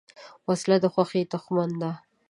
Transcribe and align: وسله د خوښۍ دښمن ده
وسله 0.47 0.77
د 0.83 0.85
خوښۍ 0.93 1.23
دښمن 1.31 1.71
ده 1.81 1.91